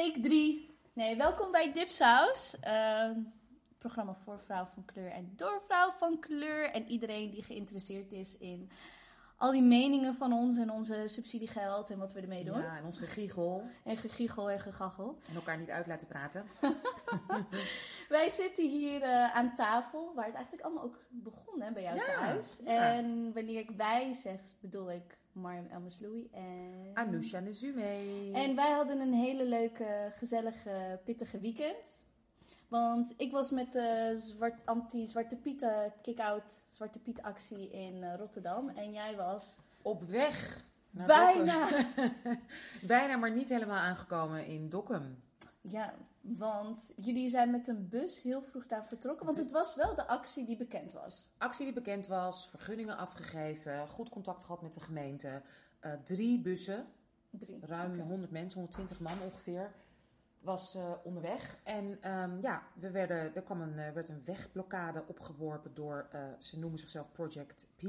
[0.00, 0.70] Take 3.
[0.92, 2.54] Nee, welkom bij Dipsaus.
[2.64, 3.10] Uh,
[3.78, 6.70] programma voor vrouw van kleur en door vrouw van kleur.
[6.70, 8.70] En iedereen die geïnteresseerd is in
[9.36, 12.60] al die meningen van ons en onze subsidiegeld en wat we ermee doen.
[12.60, 13.62] Ja, en ons gegiegel.
[13.84, 15.18] En gegiegel en gegachel.
[15.28, 16.44] En elkaar niet uit laten praten.
[18.08, 21.96] Wij zitten hier uh, aan tafel, waar het eigenlijk allemaal ook begon hè, bij jou
[21.96, 22.60] Ja, thuis.
[22.64, 22.92] ja.
[22.92, 26.90] En wanneer ik wij zeg, bedoel ik Mariam Elmasloui en...
[26.94, 27.82] Anousha Nezume.
[28.32, 32.04] En wij hadden een hele leuke, gezellige, pittige weekend.
[32.68, 38.14] Want ik was met de zwart, anti-Zwarte Piet eh, kick-out Zwarte Piet actie in eh,
[38.18, 38.68] Rotterdam.
[38.68, 40.64] En jij was Op weg.
[40.90, 41.68] naar bijna...
[42.82, 45.22] Bijna, maar niet helemaal aangekomen in Dokkum.
[45.60, 49.26] Ja, want jullie zijn met een bus heel vroeg daar vertrokken.
[49.26, 51.28] Want het was wel de actie die bekend was.
[51.38, 55.42] Actie die bekend was, vergunningen afgegeven, goed contact gehad met de gemeente.
[55.80, 56.86] Eh, drie bussen,
[57.30, 57.58] Drie.
[57.60, 58.02] ruim Oké.
[58.02, 59.72] 100 mensen, 120 man ongeveer,
[60.40, 61.58] was eh, onderweg.
[61.62, 66.08] En ehm, ja, we werden, er kwam een, eh, werd een wegblokkade opgeworpen door,
[66.38, 67.82] ze noemen zichzelf Project P.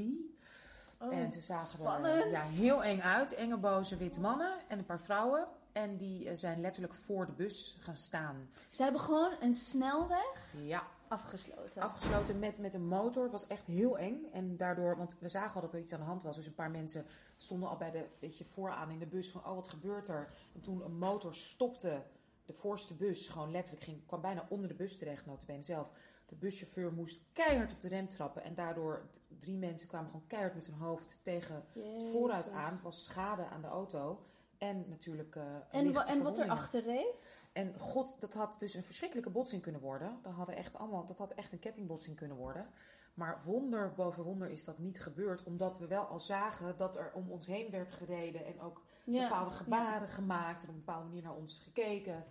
[0.98, 2.24] Oh, en ze zagen spannend.
[2.24, 3.34] er ja, heel eng uit.
[3.34, 5.48] Enge, boze, witte mannen en een paar vrouwen.
[5.72, 8.50] En die eh, zijn letterlijk voor de bus gaan staan.
[8.70, 11.82] Ze hebben gewoon een snelweg Ja, afgesloten.
[11.82, 13.22] afgesloten met, met een motor.
[13.22, 14.24] Het was echt heel eng.
[14.32, 16.36] En daardoor, want we zagen al dat er iets aan de hand was.
[16.36, 17.06] Dus een paar mensen
[17.36, 20.32] stonden al bij de, weet je, vooraan in de bus van, oh wat gebeurt er?
[20.54, 22.02] En toen een motor stopte,
[22.46, 25.90] de voorste bus, gewoon letterlijk, ging, kwam bijna onder de bus terecht, notabene zelf.
[26.26, 28.42] De buschauffeur moest keihard op de rem trappen.
[28.42, 29.06] En daardoor,
[29.38, 32.12] drie mensen kwamen gewoon keihard met hun hoofd tegen Jezus.
[32.12, 32.76] vooruit aan.
[32.76, 34.22] Er was schade aan de auto.
[34.62, 37.14] En natuurlijk eh En, wa- en wat er achter reed?
[37.52, 40.18] En god, dat had dus een verschrikkelijke botsing kunnen worden.
[40.22, 42.66] Dat, hadden echt allemaal, dat had echt een kettingbotsing kunnen worden.
[43.14, 45.42] Maar wonder boven wonder is dat niet gebeurd.
[45.44, 48.44] Omdat we wel al zagen dat er om ons heen werd gereden.
[48.46, 50.62] En ook bepaalde gebaren gemaakt.
[50.62, 52.24] En op een bepaalde manier naar ons gekeken.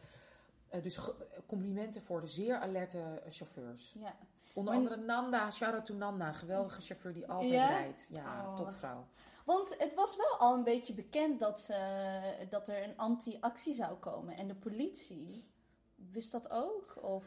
[0.69, 3.95] Eh, dus ge- complimenten voor de zeer alerte eh, chauffeurs.
[3.99, 4.15] Ja.
[4.53, 6.31] Onder Maar- andere Nanda, shout-out to Nanda.
[6.31, 8.09] Geweldige chauffeur die altijd rijdt.
[8.13, 8.55] Ja, Oh.
[8.55, 9.05] topvrouw.
[9.51, 11.75] Want het was wel al een beetje bekend dat, ze,
[12.49, 14.37] dat er een anti-actie zou komen.
[14.37, 15.51] En de politie
[15.95, 16.97] wist dat ook?
[17.01, 17.25] Of...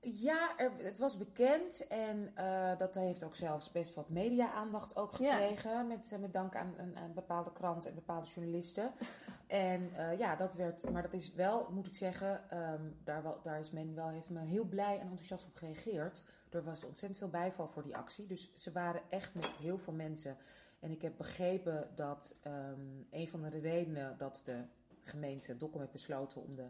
[0.00, 5.16] Ja, er, het was bekend en eh, dat heeft ook zelfs best wat media-aandacht ook
[5.16, 5.34] Ja.
[5.36, 5.86] gekregen.
[5.86, 8.92] Met, eh, met dank aan, aan, aan bepaalde kranten en bepaalde journalisten.
[9.46, 13.38] en eh, ja, dat werd, maar dat is wel, moet ik zeggen, ehm, daar, wel,
[13.42, 16.24] daar is men wel, heeft men heel blij en enthousiast op gereageerd.
[16.50, 18.26] Er was ontzettend veel bijval voor die actie.
[18.26, 20.36] Dus ze waren echt met heel veel mensen.
[20.80, 22.80] En ik heb begrepen dat ehm,
[23.10, 24.64] een van de redenen dat de
[25.00, 26.68] gemeente Dokkum heeft besloten om de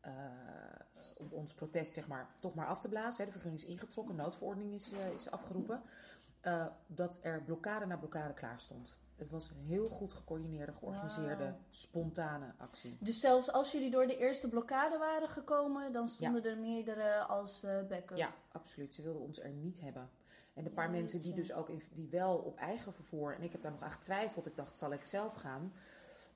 [0.00, 0.12] eh,
[1.18, 3.18] om ons protest zeg maar, toch maar af te blazen.
[3.18, 3.24] Hè.
[3.24, 5.82] De vergunning is ingetrokken, noodverordening is, eh, is afgeroepen.
[6.40, 8.96] eh, dat er blokkade na blokkade klaar stond.
[9.16, 12.96] Het was een heel goed gecoördineerde, georganiseerde, spontane actie.
[13.00, 17.66] Dus zelfs als jullie door de eerste blokkade waren gekomen, dan stonden er meerdere als
[17.88, 18.16] backup.
[18.16, 18.94] Ja, absoluut.
[18.94, 20.10] Ze wilden ons er niet hebben.
[20.58, 23.52] En de paar mensen die dus ook in, die wel op eigen vervoer, en ik
[23.52, 25.72] heb daar nog aan getwijfeld, ik dacht, zal ik zelf gaan,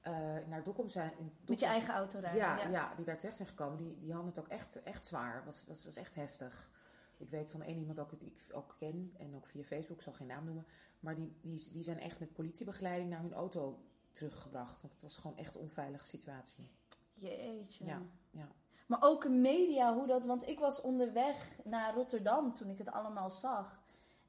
[0.00, 0.12] eh,
[0.46, 1.12] naar Dokkum zijn.
[1.18, 2.40] in Met je Dokkum- eigen auto rijden.
[2.40, 2.94] Ja, ja.
[2.96, 5.44] die daar terecht zijn gekomen, die, die hadden het ook echt, echt zwaar.
[5.44, 6.70] Was, was, was echt heftig.
[7.16, 10.02] Ik weet van één iemand ook, die ik ook ken en ook via Facebook, ik
[10.02, 10.66] zal geen naam noemen.
[11.00, 13.78] Maar die, die, die zijn echt met politiebegeleiding naar hun auto
[14.12, 14.80] teruggebracht.
[14.80, 16.68] Want het was gewoon echt een onveilige situatie.
[17.12, 17.84] Jeetje.
[17.84, 18.48] Ja, ja.
[18.86, 20.26] Maar ook media, hoe dat...
[20.26, 23.81] Want ik was onderweg naar Rotterdam toen ik het allemaal zag.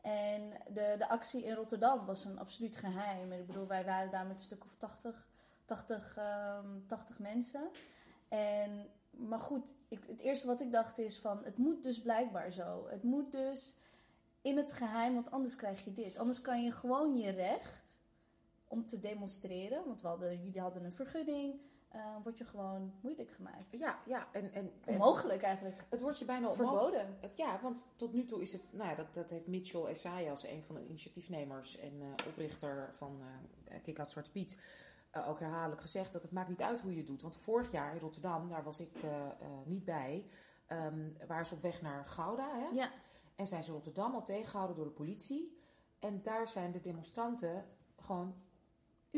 [0.03, 3.31] En de, de actie in Rotterdam was een absoluut geheim.
[3.31, 5.28] Ik bedoel, wij waren daar met een stuk of 80,
[5.66, 7.69] 80, ehm, 80 mensen.
[8.30, 11.44] En, maar goed, ik, het eerste wat ik dacht is van...
[11.44, 12.88] Het moet dus blijkbaar zo.
[12.88, 13.75] Het moet dus
[14.42, 16.18] in het geheim, want anders krijg je dit.
[16.18, 18.02] Anders kan je gewoon je recht
[18.68, 19.86] om te demonstreren...
[19.86, 21.59] Want we hadden, jullie hadden een vergunning...
[21.94, 23.66] eh word je gewoon moeilijk gemaakt.
[23.80, 24.28] Ja, ja.
[24.31, 25.86] En, en, en Onmogelijk eigenlijk.
[25.90, 26.52] het wordt je bijna.
[26.54, 27.18] Verboden.
[27.22, 30.48] Het, ja, want tot nu toe is het, nou ja, dat, dat heeft Mitchell Essayas,
[30.48, 33.22] een van de initiatiefnemers en eh, oprichter van
[33.66, 34.57] eh Kick Out Zwarte Piet,
[35.28, 37.22] ook herhaaldelijk gezegd dat het maakt niet uit hoe je het doet.
[37.22, 38.92] Want vorig jaar in Rotterdam, daar was ik
[39.66, 40.25] niet bij,
[40.66, 42.60] ehm, waren ze op weg naar Gouda.
[42.60, 42.68] Hè?
[42.74, 42.92] Ja,
[43.36, 45.57] En zijn ze Rotterdam al tegengehouden door de politie.
[46.00, 47.66] En daar zijn de demonstranten
[48.00, 48.36] gewoon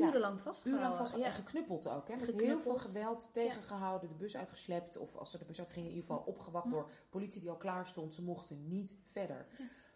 [0.04, 0.88] urenlang vastgehouden.
[0.88, 1.26] urenlang vast ja.
[1.26, 2.08] en geknuppeld ook.
[2.08, 2.16] Hè?
[2.16, 4.98] Met heel veel geweld tegengehouden, de bus uitgeslept.
[4.98, 7.88] Of als ze de bus uitgingen, in ieder geval opgewacht door politie die al klaar
[7.88, 8.14] stond.
[8.14, 9.48] Ze mochten niet verder.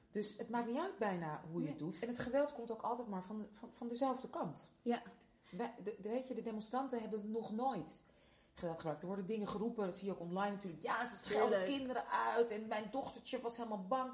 [0.09, 1.69] Dus het maakt niet uit bijna hoe je Nee.
[1.69, 1.99] het doet.
[1.99, 4.69] En het geweld komt ook altijd maar van, de, van, van dezelfde kant.
[4.81, 5.01] Ja.
[5.49, 8.03] Wij, de, de- weet je, de demonstranten hebben nog nooit
[8.53, 9.01] geweld gebruikt.
[9.01, 10.83] Er worden dingen geroepen, dat zie je ook online natuurlijk.
[10.83, 14.11] Ja, ze schelden kinderen uit en mijn dochtertje was helemaal bang.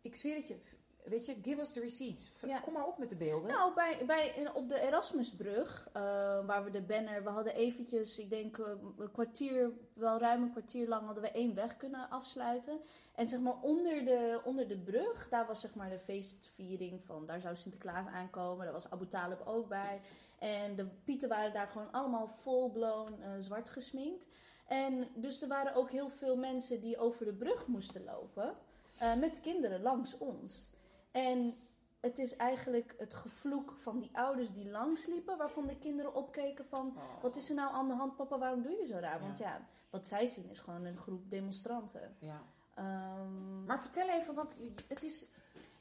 [0.00, 0.56] Ik zweer het je,
[1.04, 2.30] weet je, give us the receipts.
[2.46, 2.58] Ja.
[2.58, 3.50] Kom maar op met de beelden.
[3.50, 6.02] Nou, bij, bij, op de Erasmusbrug, eh,
[6.46, 8.66] waar we de banner, we hadden eventjes, ik denk eh,
[8.98, 12.80] een kwartier, wel ruim een kwartier lang hadden we één weg kunnen afsluiten.
[13.14, 17.26] En zeg maar onder de, onder de brug, daar was zeg maar de feestviering van,
[17.26, 20.00] daar zou Sinterklaas aankomen, daar was Abu Talib ook bij.
[20.38, 24.26] En de pieten waren daar gewoon allemaal full-blown eh, zwart gesminkt.
[24.66, 28.54] En dus er waren ook heel veel mensen die over de brug moesten lopen,
[28.98, 30.70] eh, met kinderen langs ons.
[31.14, 31.54] En
[32.00, 36.94] het is eigenlijk het gevloek van die ouders die langsliepen, waarvan de kinderen opkeken van,
[36.96, 37.22] Oh.
[37.22, 39.20] wat is er nou aan de hand, papa, waarom doe je zo raar?
[39.20, 39.46] Want Ja.
[39.48, 42.16] ja, wat zij zien is gewoon een groep demonstranten.
[42.18, 42.42] Ja.
[42.74, 44.56] Ehm, Maar vertel even, want
[44.88, 45.24] het is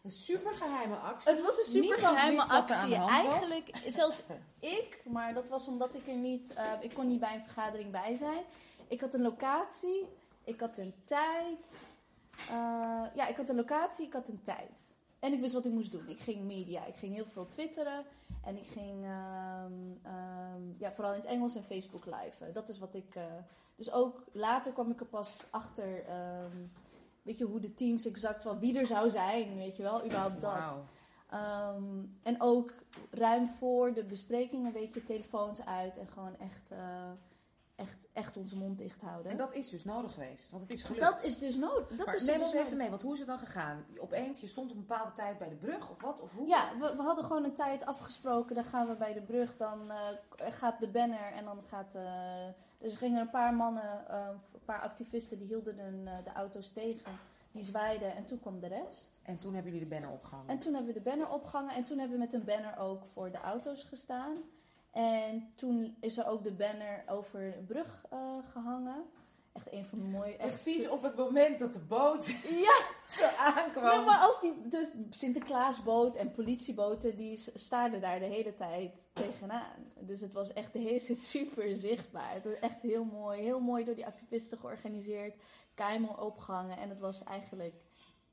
[0.01, 1.31] een supergeheime actie.
[1.31, 3.27] het was een super Niemand geheime wist wat er aan actie.
[3.29, 4.21] Eigenlijk, zelfs
[4.59, 7.91] ik, maar dat was omdat ik er niet, eh, ik kon niet bij een vergadering
[7.91, 8.43] bij zijn.
[8.87, 10.05] Ik had een locatie,
[10.43, 11.81] ik had een tijd.
[12.49, 14.95] Eh, ja, ik had een locatie, ik had een tijd.
[15.23, 16.09] En ik wist wat ik moest doen.
[16.09, 18.03] Ik ging media, ik ging heel veel twitteren.
[18.43, 22.51] En ik ging ehm, ehm, ja, vooral in het Engels en Facebook live.
[22.51, 23.15] Dat is wat ik.
[23.15, 23.23] eh,
[23.75, 26.05] dus ook later kwam ik er pas achter.
[26.05, 26.57] ehm,
[27.21, 30.41] weet je hoe de teams exact wel wie er zou zijn, weet je wel, überhaupt
[30.41, 30.79] dat.
[32.23, 32.73] En ook
[33.11, 37.11] ruim voor de besprekingen, weet je, telefoons uit en gewoon echt, eh,
[37.75, 39.31] echt, echt onze mond dicht houden.
[39.31, 41.01] En dat is dus nodig geweest, want het is gelukt.
[41.01, 41.87] Dat is dus nodig.
[41.87, 43.85] Dat maar is neem dus ons even mee, want hoe is het dan gegaan?
[43.99, 46.21] Opeens, je stond op een bepaalde tijd bij de brug of wat?
[46.21, 46.47] Of hoe?
[46.47, 48.55] Ja, we, we hadden gewoon een tijd afgesproken.
[48.55, 49.57] Dan gaan we bij de brug.
[49.57, 51.95] Dan eh, gaat de banner en dan gaat.
[51.95, 52.45] eh,
[52.77, 56.71] dus er gingen een paar mannen, eh, een paar activisten, die hielden eh, de auto's
[56.71, 57.11] tegen.
[57.51, 59.19] Die zwaaiden en toen kwam de rest.
[59.23, 60.47] En toen hebben jullie de banner opgehangen.
[60.49, 61.73] En toen hebben we de banner opgehangen.
[61.75, 64.37] En toen hebben we met een banner ook voor de auto's gestaan.
[64.93, 69.05] En toen is er ook de banner over de brug eh, gehangen.
[69.53, 70.37] Echt een van de mooie...
[70.37, 72.25] echt Precies op het moment dat de boot
[72.67, 73.97] Ja, zo aankwam.
[73.97, 79.91] Nee, maar als die, dus Sinterklaasboot en politieboten, die staarden daar de hele tijd tegenaan.
[79.99, 82.33] Dus het was echt de hele tijd super zichtbaar.
[82.33, 85.35] Het was echt heel mooi, heel mooi door die activisten georganiseerd.
[85.73, 87.75] Keimel opgehangen en het was eigenlijk,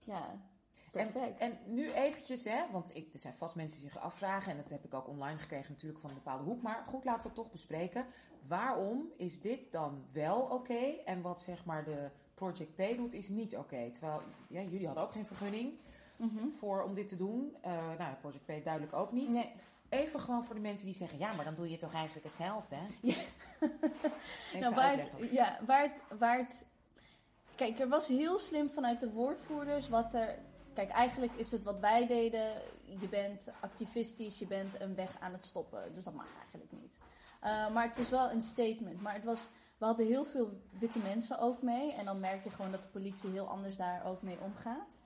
[0.04, 0.40] ja,
[0.90, 1.38] perfect.
[1.38, 4.56] En, en nu eventjes, hè, want ik, er zijn vast mensen die zich afvragen, en
[4.56, 6.62] dat heb ik ook online gekregen natuurlijk van een bepaalde hoek.
[6.62, 8.06] Maar goed, laten we het toch bespreken.
[8.46, 13.28] Waarom is dit dan wel oké en wat zeg maar de Project P doet is
[13.28, 13.90] niet oké?
[13.90, 15.72] Terwijl ja, jullie hadden ook geen vergunning
[16.16, 16.48] Mhm.
[16.56, 17.56] voor om dit te doen.
[17.60, 19.28] Eh nou, Project P duidelijk ook niet.
[19.28, 19.52] Nee.
[19.88, 22.76] Even gewoon voor de mensen die zeggen, ja, maar dan doe je toch eigenlijk hetzelfde,
[22.76, 22.86] hè?
[23.00, 23.14] Ja.
[24.60, 26.64] Nou, waar het, ja, waar het, waar het...
[27.54, 30.38] Kijk, er was heel slim vanuit de woordvoerders wat er...
[30.74, 32.62] Kijk, eigenlijk is het wat wij deden.
[32.84, 35.94] Je bent activistisch, je bent een weg aan het stoppen.
[35.94, 36.98] Dus dat mag eigenlijk niet.
[37.44, 39.00] Uh, maar het was wel een statement.
[39.00, 41.94] Maar het was, we hadden heel veel witte mensen ook mee.
[41.94, 45.00] En dan merk je gewoon dat de politie heel anders daar ook mee omgaat.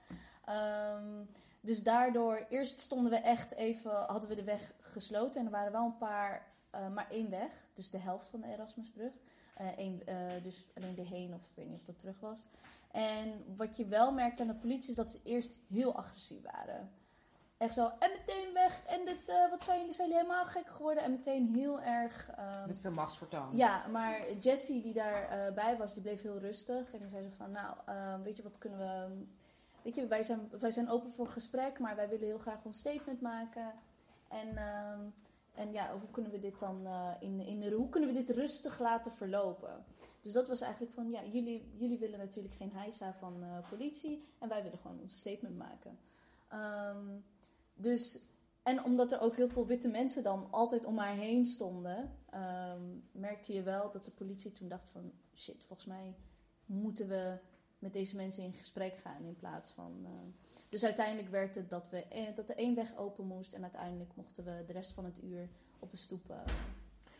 [0.96, 1.30] Um,
[1.60, 5.40] dus daardoor, eerst stonden we echt even, hadden we de weg gesloten.
[5.40, 7.52] En er waren wel een paar, uh, maar één weg.
[7.72, 9.12] Dus de helft van de Erasmusbrug.
[9.60, 10.02] Uh, één,
[10.42, 12.44] dus alleen de heen, of ik weet niet of dat terug was.
[12.94, 16.90] En wat je wel merkte aan de politie is dat ze eerst heel agressief waren.
[17.56, 18.84] Echt zo, en meteen weg.
[18.84, 19.94] En dit, uh, wat zijn jullie?
[19.94, 21.02] Zijn jullie helemaal gek geworden?
[21.02, 22.30] En meteen heel erg...
[22.38, 23.56] Um, Met veel machtsvertoon.
[23.56, 26.92] Ja, maar Jessie die daarbij uh, bij was, die bleef heel rustig.
[26.92, 29.24] En die zei ze van, nou, uh, weet je, wat kunnen we...
[29.82, 32.78] Weet je, wij zijn, wij zijn open voor gesprek, maar wij willen heel graag ons
[32.78, 33.72] statement maken.
[34.28, 34.98] En, uh,
[35.54, 38.80] en ja, hoe kunnen we dit dan uh, in, in hoe kunnen we dit rustig
[38.80, 39.84] laten verlopen?
[40.20, 44.28] Dus dat was eigenlijk van, ja, jullie, jullie willen natuurlijk geen heisa van uh, politie
[44.38, 45.98] en wij willen gewoon ons statement maken.
[46.52, 47.24] Um,
[47.74, 48.20] dus,
[48.62, 53.08] en omdat er ook heel veel witte mensen dan altijd om haar heen stonden, um,
[53.12, 56.14] merkte je wel dat de politie toen dacht van, shit, volgens mij
[56.66, 57.38] moeten we
[57.84, 59.98] met deze mensen in gesprek gaan in plaats van.
[60.02, 60.10] Uh,
[60.68, 64.10] dus uiteindelijk werd het dat, we, eh, dat er één weg open moest en uiteindelijk
[64.14, 65.48] mochten we de rest van het uur
[65.78, 66.36] op de stoep uh,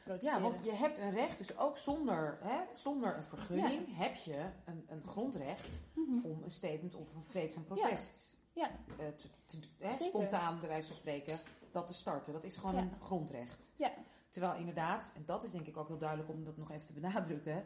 [0.04, 0.42] protesteren.
[0.42, 3.94] Ja, want je hebt een recht, dus ook zonder, hè, zonder een vergunning ja.
[3.94, 6.11] heb je een, een grondrecht Mhm.
[6.11, 6.30] mm -hmm.
[6.30, 8.71] om een statement of een vreedzaam protest ja.
[9.00, 11.40] uh, te, te, hè, spontaan bij wijze van spreken
[11.73, 12.33] dat te starten.
[12.33, 12.80] Dat is gewoon ja.
[12.80, 13.73] een grondrecht.
[13.76, 13.92] Ja.
[14.28, 16.92] Terwijl inderdaad, en dat is denk ik ook heel duidelijk om dat nog even te
[16.92, 17.64] benadrukken,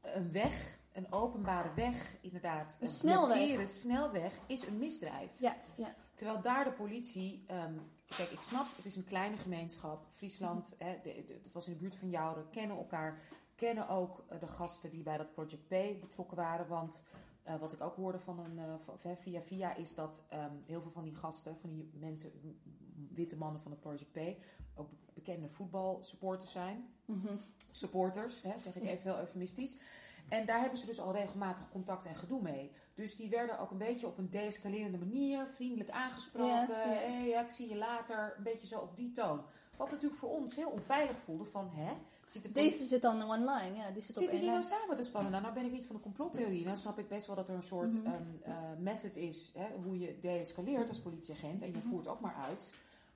[0.00, 3.36] een weg, een openbare weg, inderdaad, een snelweg.
[3.36, 5.40] blokkeren, snelweg, is een misdrijf.
[5.40, 5.94] Ja, ja.
[6.14, 11.00] Terwijl daar de politie, um, kijk, ik snap, het is een kleine gemeenschap, Friesland, hè,
[11.02, 13.20] de, de, het was in de buurt van Jouden, kennen elkaar,
[13.54, 17.02] kennen ook uh, de gasten die bij dat Project P betrokken waren, want
[17.48, 20.82] uh, wat ik ook hoorde van een, uh, van, via via is dat um, heel
[20.82, 22.32] veel van die gasten, van die mensen,
[23.08, 24.18] witte mannen van het Project P,
[24.74, 26.88] ook bekende voetbalsupporters zijn.
[27.04, 27.36] Mhm.
[27.70, 29.78] Supporters, hè, zeg ik even heel eufemistisch.
[30.28, 32.70] En daar hebben ze dus al regelmatig contact en gedoe mee.
[32.94, 36.48] Dus die werden ook een beetje op een deescalerende manier vriendelijk aangesproken.
[36.48, 36.88] Ja, ja.
[36.88, 38.34] Hey, ja, ik zie je later.
[38.36, 39.40] Een beetje zo op die toon.
[39.76, 41.92] Wat natuurlijk voor ons heel onveilig voelde van, hè?
[42.24, 43.90] Zit de Deze zit dan online, ja.
[43.90, 45.30] Die zit Zitten die nou samen te spannen?
[45.30, 46.64] Nou, nou ben ik niet van de complottheorie.
[46.64, 48.06] Nou snap ik best wel dat er een soort Mhm.
[48.42, 51.62] eh, method is hè, hoe je deescaleert als politieagent.
[51.62, 51.88] En je Mhm.
[51.88, 52.74] voert ook maar uit.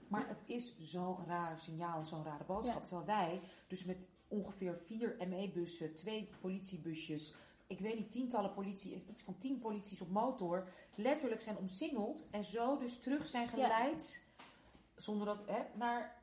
[0.08, 2.80] Maar het is zo'n raar signaal zo'n rare boodschap.
[2.82, 2.86] Ja.
[2.86, 7.34] Terwijl wij dus met ongeveer vier ME-bussen, twee politiebusjes...
[7.66, 10.68] Ik weet niet, tientallen politie, iets van tien polities op motor...
[10.94, 14.22] letterlijk zijn omsingeld en zo dus terug zijn geleid...
[14.94, 16.22] zonder dat, hè, naar,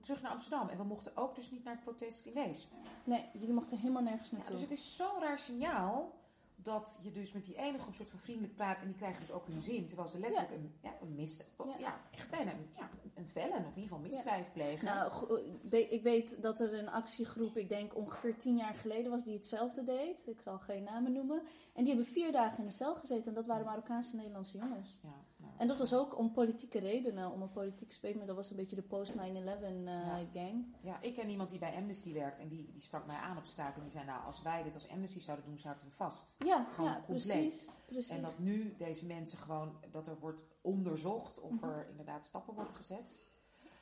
[0.00, 0.68] terug naar Amsterdam.
[0.68, 2.72] En we mochten ook dus niet naar het protest in Weesp.
[3.04, 4.54] Nee, jullie mochten helemaal nergens Ja, naartoe.
[4.54, 6.19] dus het is zo'n raar signaal
[6.62, 9.30] dat je dus met die ene groep soort van vriendelijk praat en die krijgen dus
[9.30, 9.86] ook hun zin.
[9.86, 11.78] Terwijl ze letterlijk een, ja, een mis, ja.
[11.78, 12.00] Ja.
[12.10, 14.84] echt bijna een, ja, een felon of in ieder geval misdrijf plegen.
[14.84, 15.40] Nou,
[15.70, 19.82] ik weet dat er een actiegroep, ik denk ongeveer tien jaar geleden was, die hetzelfde
[19.82, 20.26] deed.
[20.26, 21.42] Ik zal geen namen noemen.
[21.72, 23.26] En die hebben vier dagen in de cel gezeten.
[23.26, 24.98] En dat waren Marokkaanse Nederlandse jongens.
[25.02, 25.24] ja,
[25.60, 28.26] En dat was ook om politieke redenen, om een politiek statement.
[28.26, 32.38] Dat was een beetje de post-9-11 eh, ja, ik ken iemand die bij Amnesty werkt
[32.40, 34.74] en die, die sprak mij aan op straat en die zei nou, als wij dit
[34.74, 36.34] als Amnesty zouden doen, zaten we vast.
[36.38, 37.26] Ja, Gewoon ja compleet.
[37.26, 37.70] precies.
[37.86, 38.08] precies.
[38.08, 41.64] En dat nu deze mensen gewoon, dat er wordt onderzocht of Mhm.
[41.64, 43.20] er inderdaad stappen worden gezet.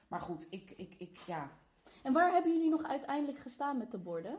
[0.08, 1.50] Maar goed, ik, ik, ik ja,
[2.02, 4.38] En waar hebben jullie nog uiteindelijk gestaan met de borden?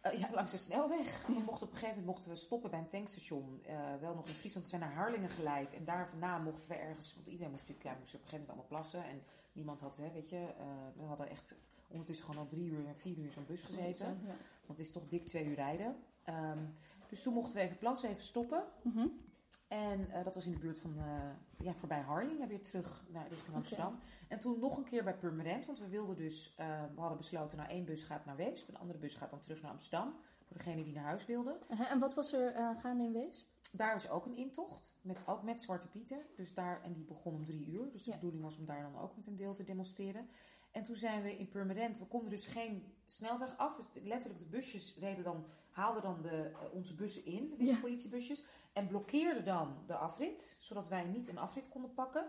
[0.00, 1.26] Eh, ja, langs de snelweg.
[1.26, 3.60] We mochten op een gegeven moment mochten we stoppen bij een tankstation.
[3.64, 4.64] eh, wel nog in Friesland.
[4.64, 5.74] We zijn naar Harlingen geleid.
[5.74, 7.14] En daarna mochten we ergens...
[7.14, 9.04] Want iedereen moest natuurlijk ja, moest op een gegeven moment allemaal plassen.
[9.10, 10.36] En niemand had, hè, weet je...
[10.58, 10.64] eh,
[10.96, 11.54] we hadden echt
[11.88, 14.06] ondertussen gewoon al drie uur en vier uur in zo'n bus gezeten.
[14.06, 14.26] Ja.
[14.66, 15.96] Want het is toch dik twee uur rijden.
[16.24, 16.58] Ehm,
[17.08, 18.64] dus toen mochten we even plassen, even stoppen.
[18.82, 19.06] Mhm.
[19.68, 23.28] En eh, dat was in de buurt van, eh, ja, voorbij Harlingen, weer terug naar
[23.28, 23.98] richting Amsterdam.
[24.28, 27.58] En toen nog een keer bij Purmerend, want we wilden dus, eh, we hadden besloten,
[27.58, 30.14] nou één bus gaat naar Weesp, een andere bus gaat dan terug naar Amsterdam.
[30.44, 31.58] Voor degene die naar huis wilde.
[31.88, 33.46] En wat was er gaande in Wees?
[33.72, 36.18] Daar is ook een intocht, met, ook met Zwarte Pieten.
[36.36, 37.90] Dus daar, en die begon om drie uur.
[37.92, 38.16] Dus de Ja.
[38.16, 40.28] bedoeling was om daar dan ook met een deel te demonstreren.
[40.78, 43.78] En toen zijn we in Purmerend, we konden dus geen snelweg af.
[44.02, 47.78] Letterlijk de busjes reden dan, haalden dan de, eh, onze bussen in, de Ja.
[47.80, 48.44] politiebusjes.
[48.72, 52.26] En blokkeerden dan de afrit, zodat wij niet een afrit konden pakken.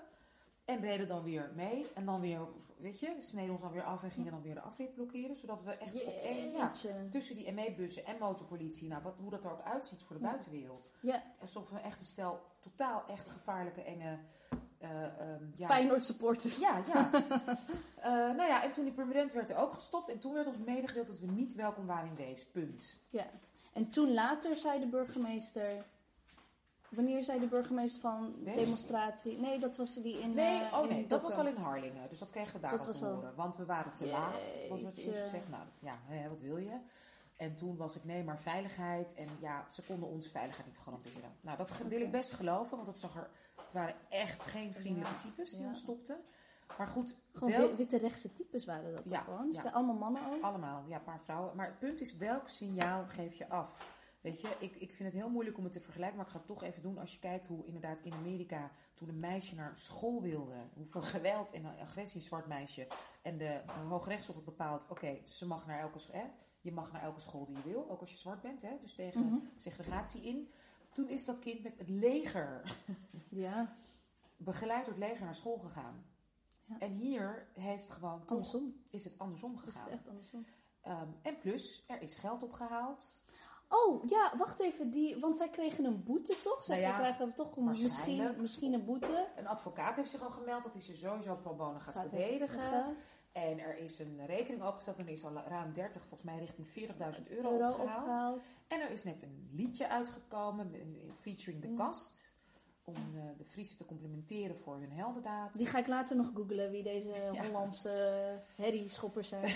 [0.65, 1.86] En reden dan weer mee.
[1.94, 2.39] En dan weer,
[2.77, 5.36] weet je, sneden ons dan weer af en gingen dan weer de afrit blokkeren.
[5.36, 6.72] Zodat we echt op één, ja,
[7.10, 10.29] tussen die ME-bussen en motorpolitie, nou, wat, hoe dat er ook uitziet voor de Ja.
[10.29, 10.89] buitenwereld.
[11.01, 14.20] Ja, Alsof we echt een stel totaal echt gevaarlijke, enge...
[14.79, 15.67] eh, ehm, ja.
[15.67, 16.51] Feyenoord supporter.
[16.59, 17.09] Ja, ja.
[18.00, 20.09] Eh, nou ja, en toen die permanent werd er ook gestopt.
[20.09, 22.45] En toen werd ons medegedeeld dat we niet welkom waren in Wees.
[22.45, 22.95] Punt.
[23.09, 23.25] Ja.
[23.74, 25.86] En toen later zei de burgemeester...
[26.89, 28.55] Wanneer zei de burgemeester van Wees?
[28.55, 29.38] demonstratie?
[29.39, 32.09] Nee, dat was die in Nee, eh, oh in nee, dat was al in Harlingen.
[32.09, 33.36] Dus dat kregen we daar Dat al was te al- horen.
[33.36, 35.07] Want we waren te laat, was het Jeetje.
[35.09, 35.50] eerst gezegd.
[35.50, 36.77] Nou, ja, hè, wat wil je?
[37.36, 39.13] En toen was het nee, maar veiligheid.
[39.15, 41.31] En ja, ze konden ons veiligheid niet garanderen.
[41.41, 42.75] Nou, dat wil ik best geloven.
[42.75, 43.29] Want het zag er...
[43.70, 45.68] Het waren echt geen vriendelijke Ja, types die ja.
[45.68, 46.18] ons stopten.
[46.78, 47.70] Maar goed, Gewoon wel...
[47.70, 49.46] wi- witte rechtse types waren dat Ja, toch gewoon?
[49.48, 49.54] ja.
[49.54, 50.42] Ze zijn allemaal mannen ook?
[50.42, 51.56] Allemaal, ja, een paar vrouwen.
[51.56, 53.98] Maar het punt is, welk signaal geef je af?
[54.22, 56.38] Weet je, ik, ik vind het heel moeilijk om het te vergelijken, maar ik ga
[56.38, 56.98] het toch even doen.
[56.98, 61.52] Als je kijkt hoe inderdaad in Amerika, toen een meisje naar school wilde, hoeveel geweld
[61.52, 62.88] en agressie een zwart meisje.
[63.22, 66.30] En de Hoogrechtshof had bepaald, oké, ze mag naar elke school,
[66.62, 68.94] je mag naar elke school die je wil, ook als je zwart bent, hè, dus
[68.96, 69.36] tegen Mhm.
[69.56, 70.52] segregatie in.
[70.91, 72.77] Toen is dat kind met het leger,
[73.29, 73.75] Ja,
[74.38, 76.05] begeleid door het leger, naar school gegaan.
[76.65, 76.79] Ja.
[76.79, 78.81] En hier heeft gewoon toch, andersom.
[78.91, 79.84] is het andersom Is gegaan.
[79.84, 80.46] het echt andersom?
[80.81, 83.24] Ehm, en plus, er is geld opgehaald.
[83.69, 84.89] Oh, ja, wacht even.
[84.89, 86.63] Die, want zij kregen een boete, toch?
[86.63, 89.27] Zij Nou ja, krijgen toch misschien, misschien een boete.
[89.36, 92.98] Een advocaat heeft zich al gemeld dat hij ze sowieso pro bono gaat, Gaat verdedigen.
[93.31, 96.67] En er is een rekening opgesteld en er is al ruim 30, volgens mij richting
[96.67, 98.00] 40.000 euro, Euro opgehaald.
[98.01, 98.48] opgehaald.
[98.67, 100.81] En er is net een liedje uitgekomen met-
[101.21, 101.75] featuring de Ja.
[101.75, 102.38] kast.
[102.83, 105.53] Om eh, de Friese te complimenteren voor hun heldendaad.
[105.57, 107.43] Die ga ik later nog googlen wie deze Ja.
[107.45, 107.89] Hollandse
[108.55, 109.50] herrieschoppers zijn.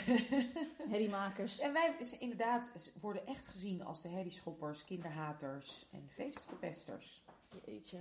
[0.92, 1.60] Herriemakers.
[1.60, 7.22] En wij is inderdaad worden echt gezien als de herrieschoppers, kinderhaters en feestverpesters.
[7.66, 7.98] Jeetje.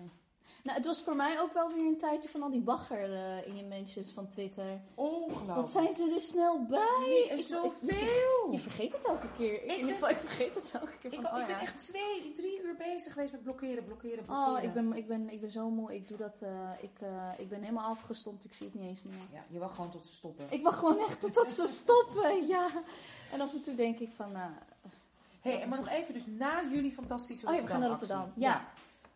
[0.62, 3.46] Nou, het was voor mij ook wel weer een tijdje van al die bagger eh,
[3.46, 4.80] in je mentions van Twitter.
[4.94, 5.54] Ongelooflijk.
[5.54, 7.26] Wat zijn ze er snel bij?
[7.30, 8.50] Nee, zoveel.
[8.50, 9.62] Je vergeet het elke keer.
[9.62, 11.12] Ik, in ieder geval, ik vergeet het elke keer.
[11.12, 11.60] Ik, oh, ben ja.
[11.60, 14.56] echt twee, drie uur bezig geweest met blokkeren, blokkeren, blokkeren.
[14.56, 15.94] Oh, ik ben, ik, ben, ik ben zo moe.
[15.94, 16.42] Ik doe dat.
[16.42, 18.44] eh, ik, eh, ik ben helemaal afgestompt.
[18.44, 19.14] Ik zie het niet eens meer.
[19.32, 20.46] Ja, je wacht gewoon tot ze stoppen.
[20.48, 22.46] Ik wacht gewoon echt totdat ze stoppen.
[22.46, 22.68] Ja.
[23.32, 24.36] En af en toe denk ik van.
[25.40, 28.32] hey, maar nog even, dus na jullie fantastische oh ja, we gaan naar Rotterdam.
[28.36, 28.72] Ja.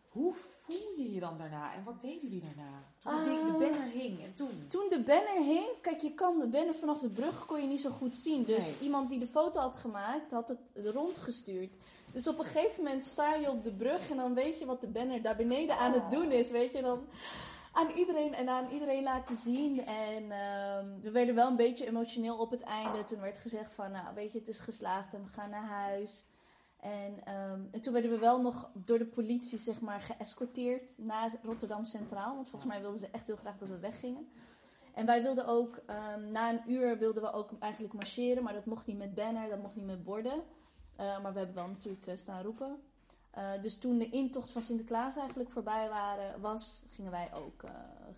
[0.09, 0.33] Hoe
[0.67, 1.73] voel je je dan daarna?
[1.73, 2.83] En wat deden jullie daarna?
[2.97, 3.45] Toen Ah.
[3.45, 4.65] de banner hing en toen?
[4.67, 7.81] Toen de banner hing, kijk, je kan de banner vanaf de brug kon je niet
[7.81, 8.43] zo goed zien.
[8.43, 8.79] Dus Nee.
[8.79, 11.75] iemand die de foto had gemaakt, had het rondgestuurd.
[12.11, 14.81] Dus op een gegeven moment sta je op de brug en dan weet je wat
[14.81, 16.51] de banner daar beneden aan het doen is.
[16.51, 17.07] Weet je, dan
[17.71, 19.85] aan iedereen en aan iedereen laten zien.
[19.85, 23.03] En ehm, we werden wel een beetje emotioneel op het einde.
[23.03, 26.25] Toen werd gezegd van, nou weet je, het is geslaagd en we gaan naar huis.
[26.79, 31.35] En, ehm, en toen werden we wel nog door de politie, zeg maar, geëscorteerd naar
[31.43, 32.35] Rotterdam Centraal.
[32.35, 34.27] Want volgens mij wilden ze echt heel graag dat we weggingen.
[34.93, 38.43] En wij wilden ook, ehm, na een uur wilden we ook eigenlijk marcheren.
[38.43, 40.43] Maar dat mocht niet met banner, dat mocht niet met borden.
[40.99, 42.81] Uh, maar we hebben wel natuurlijk uh, staan roepen.
[43.37, 47.63] Uh, dus toen de intocht van Sinterklaas eigenlijk voorbij waren, was, gingen wij ook,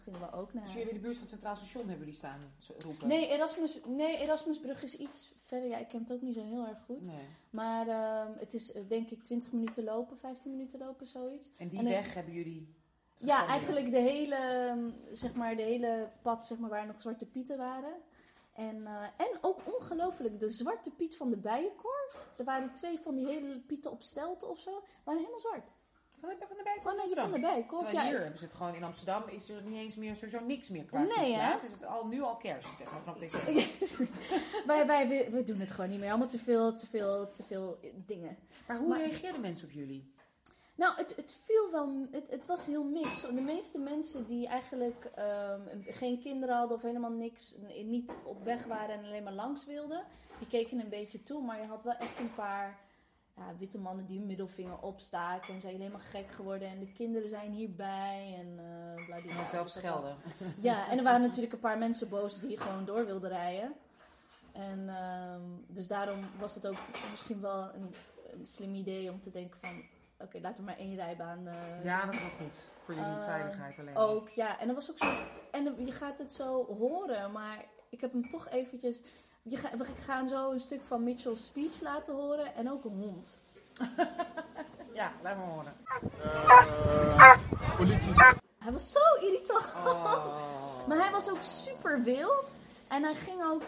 [0.03, 2.13] gingen we ook naar Dus jullie in de buurt van het Centraal Station hebben jullie
[2.13, 2.39] staan
[2.77, 3.07] roepen?
[3.07, 5.69] Nee, Erasmus, nee, Erasmusbrug is iets verder.
[5.69, 7.05] Ja, ik ken het ook niet zo heel erg goed.
[7.05, 7.25] Nee.
[7.49, 11.51] Maar ehm, het is denk ik 20 minuten lopen, 15 minuten lopen, zoiets.
[11.57, 12.77] En die En, eh, weg hebben jullie
[13.17, 17.25] Ja, eigenlijk de hele, ehm, zeg maar, de hele pad zeg maar, waar nog zwarte
[17.25, 17.93] pieten waren.
[18.59, 22.29] En, eh, en ook ongelooflijk, de zwarte piet van de bijenkorf.
[22.37, 24.83] Er waren twee van die hele pieten op stelten of zo.
[25.03, 25.73] waren helemaal zwart.
[26.19, 27.31] Van de, van de Bijenkorf Van, de- Rotterdam?
[27.31, 27.81] van de bijenkorf.
[27.81, 30.39] Terwijl Ja, hier hebben ze het gewoon in Amsterdam is er niet eens meer sowieso
[30.39, 31.53] niks meer qua Nee, hè?
[31.55, 33.97] Is het al, nu al kerst, zeg maar, vanaf deze Ja, het is-
[34.65, 36.09] wij, wij, we, we doen het gewoon niet meer.
[36.09, 38.37] Allemaal te veel, te veel, te veel dingen.
[38.67, 40.13] Maar hoe Maar- reageerden mensen op jullie?
[40.79, 42.07] Nou, het, het viel wel.
[42.11, 43.21] Het, het was heel mix.
[43.21, 47.55] De meeste mensen die eigenlijk ehm, geen kinderen hadden of helemaal niks,
[47.85, 50.03] niet op weg waren en alleen maar langs wilden,
[50.37, 51.43] die keken een beetje toe.
[51.43, 52.79] Maar je had wel echt een paar
[53.35, 56.67] ja, witte mannen die hun middelvinger opstaken en zijn helemaal gek geworden.
[56.67, 59.39] En de kinderen zijn hierbij en eh bladibla.
[59.39, 60.15] En zelf Dus dat schelden.
[60.61, 63.73] ja, en er waren natuurlijk een paar mensen boos die gewoon door wilden rijden.
[64.51, 66.77] En ehm, dus daarom was het ook
[67.11, 67.95] misschien wel een,
[68.31, 69.97] een slim idee om te denken van...
[70.19, 71.47] Oké, laten we maar één rijbaan...
[71.47, 72.63] eh, Ja, dat is wel goed.
[72.83, 73.95] Voor jullie Eh, veiligheid alleen.
[73.97, 74.59] Ook, ja.
[74.59, 75.11] En dat was ook zo...
[75.51, 79.01] En je gaat het zo horen, maar ik heb hem toch eventjes...
[79.41, 82.97] Je ga, ik ga zo een stuk van Mitchell's speech laten horen en ook een
[82.99, 83.39] hond.
[84.93, 85.73] Ja, laat maar horen.
[88.59, 89.65] Hij was zo irritant.
[89.85, 90.25] Oh.
[90.87, 92.57] Maar hij was ook super wild.
[92.87, 93.61] En hij ging ook.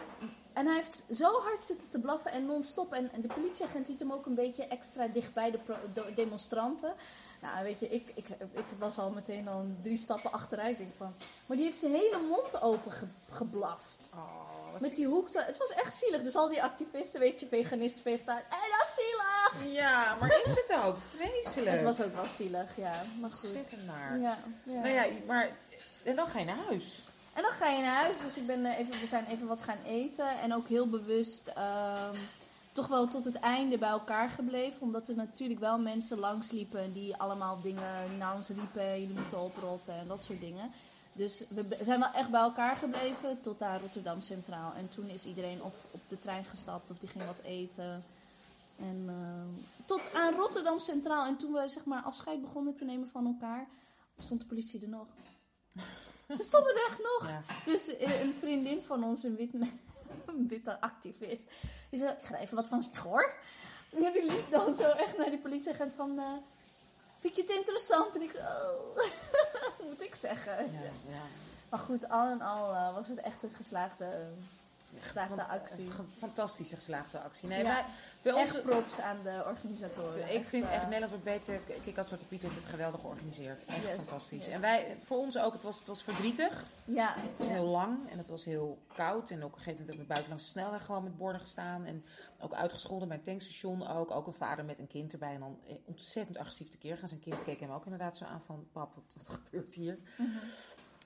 [0.52, 2.92] En hij heeft zo hard zitten te blaffen en non-stop.
[2.92, 5.58] En, en de politieagent liet hem ook een beetje extra dicht bij de
[5.94, 6.94] de demonstranten.
[7.40, 10.70] Nou, weet je, ik, ik, ik was al meteen al drie stappen achteruit.
[10.70, 11.14] Ik denk van.
[11.46, 14.10] Maar die heeft zijn hele mond open ge- geblaft.
[14.14, 15.26] Oh, Met die hoek.
[15.32, 16.22] Het was echt zielig.
[16.22, 18.46] Dus al die activisten, weet je, veganisten, vegetariërs.
[18.48, 19.74] Hé, dat is zielig!
[19.74, 20.96] Ja, maar is het ook?
[21.16, 21.70] Vreselijk.
[21.76, 23.04] Het was ook wel zielig, ja.
[23.20, 23.44] Maar goed.
[23.44, 24.18] Ontzettend naar.
[24.18, 24.72] Ja, ja.
[24.80, 25.50] Nou ja, maar...
[26.04, 27.02] En dan ga je naar huis.
[27.32, 28.20] En dan ga je naar huis.
[28.20, 30.40] Dus ik ben, eh, even, we zijn even wat gaan eten.
[30.40, 32.16] En ook heel bewust ehm,
[32.72, 34.80] toch wel tot het einde bij elkaar gebleven.
[34.80, 39.00] Omdat er natuurlijk wel mensen langsliepen die allemaal dingen naar ons riepen.
[39.00, 40.70] Jullie moeten oprotten en dat soort dingen.
[41.12, 44.72] Dus we zijn wel echt bij elkaar gebleven tot daar Rotterdam Centraal.
[44.74, 48.04] En toen is iedereen of op de trein gestapt of die ging wat eten.
[48.78, 51.26] En ehm, tot aan Rotterdam Centraal.
[51.26, 53.66] En toen we zeg maar afscheid begonnen te nemen van elkaar,
[54.18, 55.06] stond de politie er nog.
[56.36, 57.28] Ze stonden er echt nog.
[57.28, 57.42] Ja.
[57.64, 59.54] Dus eh, een vriendin van ons, een, wit,
[60.26, 61.42] een witte activist,
[61.90, 63.34] die zei, ik ga er even wat van zeggen hoor.
[63.90, 66.24] En die liep dan zo echt naar die politieagent van, eh,
[67.18, 68.14] vind je het interessant?
[68.14, 68.96] En ik zo, oh,
[69.88, 70.72] moet ik zeggen?
[70.72, 71.22] Ja, ja.
[71.68, 74.28] Maar goed, al in al eh, was het echt een geslaagde,
[75.00, 75.88] geslaagde actie.
[76.18, 77.48] Fantastische geslaagde actie.
[77.48, 77.64] Nee, Ja.
[77.64, 77.84] wij,
[78.22, 80.34] bij ons, Echt props aan de organisatoren.
[80.34, 81.60] ik vind eh, echt Nederland wordt beter.
[81.84, 83.64] Kijk, als Zwarte Piet heeft het geweldig georganiseerd.
[83.64, 84.44] Echt Yes, fantastisch.
[84.44, 84.54] yes.
[84.54, 86.64] En wij, voor ons ook, het was, het was verdrietig.
[86.84, 87.52] Ja, Het was ja.
[87.52, 89.30] heel lang en het was heel koud.
[89.30, 91.84] En op een gegeven moment heb ik buiten langs de snelweg gewoon met borden gestaan.
[91.84, 92.04] En
[92.40, 94.10] ook uitgescholden bij een tankstation ook.
[94.10, 95.34] Ook een vader met een kind erbij.
[95.34, 97.08] En dan eh, ontzettend agressief tekeer gaan.
[97.08, 98.66] Zijn kind keek hem ook inderdaad zo aan van...
[98.72, 99.98] Pap, wat, wat gebeurt hier?
[100.16, 100.28] Mhm.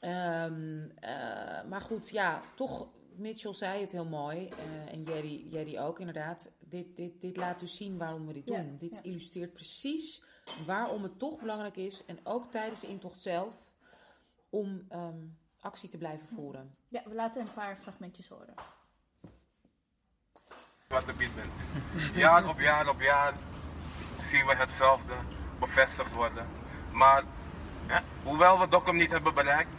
[0.00, 2.86] Ehm, eh, maar goed, ja, toch...
[3.18, 4.48] Mitchell zei het heel mooi.
[4.48, 6.52] eh, en Jerry, Jerry ook inderdaad.
[6.58, 8.76] Dit, dit, dit laat dus zien waarom we dit Ja, doen.
[8.76, 9.02] Dit ja.
[9.02, 10.22] illustreert precies
[10.66, 12.04] waarom het toch belangrijk is.
[12.04, 13.54] En ook tijdens de intocht zelf.
[14.50, 15.18] Om ehm,
[15.60, 16.76] actie te blijven voeren.
[16.88, 18.54] ja, we laten een paar fragmentjes horen.
[20.88, 21.52] Zwarte Piet bent.
[22.14, 23.34] Jaar op jaar op jaar
[24.22, 25.14] zien we hetzelfde
[25.60, 26.46] bevestigd worden.
[26.92, 27.24] Maar
[27.88, 29.74] ja, hoewel we Dokkum niet hebben bereikt,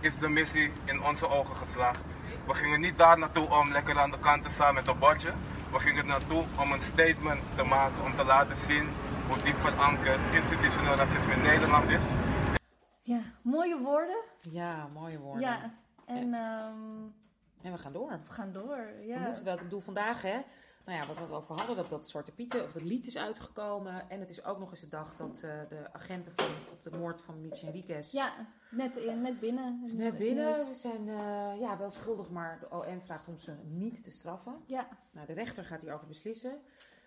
[0.00, 2.00] is de missie in onze ogen geslaagd.
[2.46, 5.32] We gingen niet daar naartoe om lekker aan de kant te staan met een bordje.
[5.72, 8.88] We gingen naartoe om een statement te maken, om te laten zien
[9.28, 12.04] hoe diep verankerd institutioneel racisme in Nederland is.
[13.02, 14.22] Ja, mooie woorden.
[14.40, 15.40] Ja, mooie woorden.
[15.42, 15.58] Ja,
[16.06, 17.06] en ehm,
[17.62, 18.10] En we gaan door.
[18.26, 18.76] we gaan door.
[18.98, 19.18] We Ja.
[19.18, 20.38] moeten wel, ik bedoel vandaag hè,
[20.88, 23.16] nou ja, wat we het over hadden, dat, dat Zwarte Pieten, of dat lied is
[23.16, 24.10] uitgekomen.
[24.10, 26.98] En het is ook nog eens de dag dat eh, de agenten van, op de
[26.98, 28.32] moord van Mitch Henriquez Ja,
[28.70, 29.82] net, in, net binnen.
[29.96, 30.64] net binnen.
[30.64, 34.62] Ze zijn eh, ja, wel schuldig, maar de OM vraagt om ze niet te straffen.
[34.66, 36.60] Ja, Nou, de rechter gaat hierover beslissen.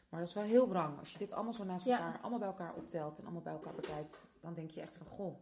[0.10, 1.00] Maar dat is wel heel wrang.
[1.00, 1.98] Als je dit allemaal zo naast Ja.
[1.98, 5.08] elkaar, allemaal bij elkaar optelt en allemaal bij elkaar bekijkt, dan denk je echt van,
[5.08, 5.36] goh,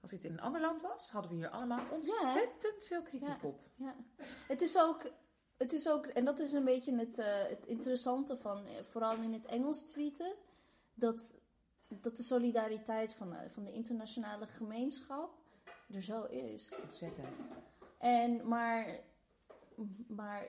[0.00, 3.48] als dit in een ander land was, hadden we hier allemaal ontzettend veel kritiek Ja.
[3.48, 3.60] op.
[3.74, 3.94] Ja.
[4.48, 5.10] Het is ook,
[5.60, 9.16] het is ook, en dat is een beetje het, eh, het interessante van, eh, vooral
[9.22, 10.34] in het Engels tweeten,
[10.94, 11.34] dat,
[11.88, 15.34] dat de solidariteit van, eh, van de internationale gemeenschap
[15.90, 16.80] er zo is.
[16.82, 17.46] Ontzettend.
[17.98, 19.00] En, maar,
[20.06, 20.48] maar,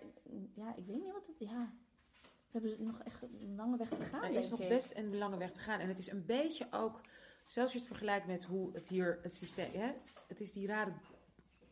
[0.54, 1.74] ja, ik weet niet wat het, ja,
[2.21, 4.69] we hebben nog echt een lange weg te gaan, Er is nog ik.
[4.69, 5.80] best een lange weg te gaan.
[5.80, 7.02] En het is een beetje ook,
[7.45, 9.91] zelfs als je het vergelijkt met hoe het hier, het systeem, hè,
[10.28, 10.93] het is die rare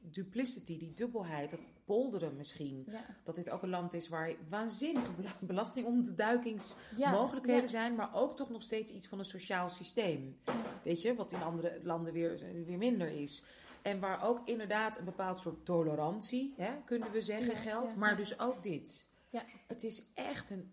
[0.01, 1.59] duplicity, die dubbelheid, dat
[1.95, 2.83] polderen misschien.
[2.87, 3.05] Ja.
[3.23, 8.49] Dat dit ook een land is waar waanzinnige bela- belastingontduikingsmogelijkheden Ja, zijn, maar ook toch
[8.49, 10.39] nog steeds iets van een sociaal systeem.
[10.83, 13.43] Weet je, wat in andere landen weer, weer minder is.
[13.81, 17.95] En waar ook inderdaad een bepaald soort tolerantie, hè, kunnen we zeggen, geldt.
[17.95, 19.07] maar dus ook dit.
[19.29, 19.43] Ja.
[19.67, 20.71] Het is echt een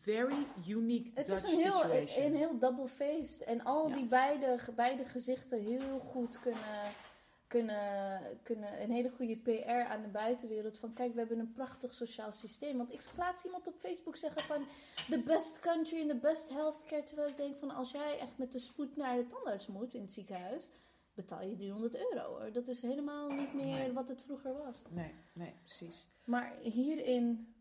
[0.00, 2.24] very unique Het Dutch is een heel, situation.
[2.26, 3.44] een heel double-faced.
[3.44, 3.94] En al Ja.
[3.94, 6.60] die beide, beide gezichten heel goed kunnen,
[7.48, 8.82] kunnen, kunnen...
[8.82, 10.78] Een hele goede PR aan de buitenwereld.
[10.78, 12.76] Van kijk, we hebben een prachtig sociaal systeem.
[12.76, 14.64] Want ik laatst iemand op Facebook zeggen van...
[15.08, 17.02] The best country and the best healthcare.
[17.02, 20.00] Terwijl ik denk van als jij echt met de spoed naar de tandarts moet in
[20.00, 20.68] het ziekenhuis...
[21.18, 22.52] Betaal je 300 euro hoor.
[22.52, 23.92] Dat is helemaal niet meer Nee.
[23.92, 24.82] wat het vroeger was.
[24.88, 26.06] Nee, nee, precies.
[26.24, 27.54] Maar hierin.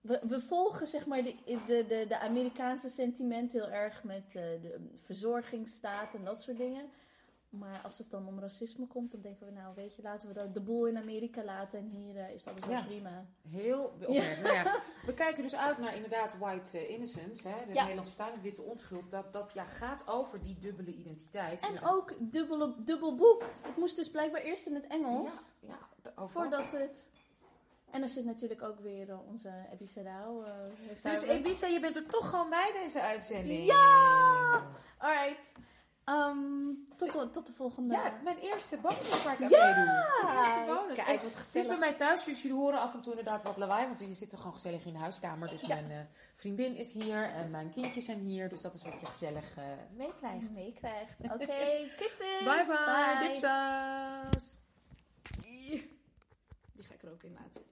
[0.00, 4.42] We, we volgen zeg maar de, de, de, de Amerikaanse sentiment heel erg met eh,
[4.62, 6.90] de verzorgingsstaat en dat soort dingen.
[7.58, 10.34] Maar als het dan om racisme komt, dan denken we, nou weet je, laten we
[10.34, 12.82] dat de boel in Amerika laten en hier eh, is alles wel Ja.
[12.84, 13.26] prima.
[13.48, 14.42] Heel opmerkelijk.
[14.42, 17.72] Nou ja, we kijken dus uit naar inderdaad white eh, innocence, hè, de.
[17.72, 19.10] Nederlandse vertaling witte onschuld.
[19.10, 21.62] Dat, dat ja, gaat over die dubbele identiteit.
[21.62, 21.92] En Inderdaad.
[21.92, 23.42] ook dubbele, dubbel boek.
[23.62, 25.78] Het moest dus blijkbaar eerst in het Engels, Ja,
[26.26, 26.80] voordat dat.
[26.80, 27.10] het...
[27.90, 29.54] En er zit natuurlijk ook weer eh, onze eh,
[30.88, 33.64] heeft Dus Elisa, je bent er toch gewoon bij deze uitzending.
[33.64, 34.62] Ja!
[34.98, 35.52] Alright.
[36.04, 37.94] Ehm, tot, de, tot de volgende.
[37.94, 39.66] Ja, mijn eerste bonus waar ik aan Ja!
[39.66, 40.22] meedoe.
[40.24, 40.96] Mijn eerste bonus.
[41.04, 41.68] Kijk, wat Het is gezellig.
[41.68, 43.86] bij mij thuis, dus jullie horen af en toe inderdaad wat lawaai.
[43.86, 45.48] Want je zit er gewoon gezellig in de huiskamer.
[45.48, 45.66] Dus Ja.
[45.74, 45.98] mijn eh,
[46.34, 48.48] vriendin is hier en mijn kindjes zijn hier.
[48.48, 49.64] Dus dat is wat je gezellig eh,
[49.96, 50.50] meekrijgt.
[50.50, 51.20] meekrijgt.
[51.34, 51.46] Oké,
[51.96, 52.42] kisses.
[52.44, 54.54] Bye bye, dipsaus.
[56.72, 57.62] Die ga ik er ook in laten.